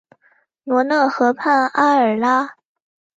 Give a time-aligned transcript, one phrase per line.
[0.63, 2.55] 罗讷河畔阿尔拉。